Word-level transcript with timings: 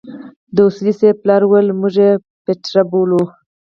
د 0.55 0.57
اصولي 0.67 0.93
صیب 0.99 1.15
پلار 1.23 1.41
وويل 1.45 1.67
موږ 1.79 1.95
يې 2.03 2.11
پتيره 2.43 2.83
بولو. 2.89 3.23